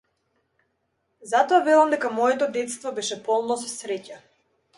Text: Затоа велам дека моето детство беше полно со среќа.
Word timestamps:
Затоа 1.33 1.59
велам 1.67 1.93
дека 1.95 2.11
моето 2.21 2.49
детство 2.57 2.95
беше 3.01 3.21
полно 3.29 3.61
со 3.67 3.71
среќа. 3.77 4.21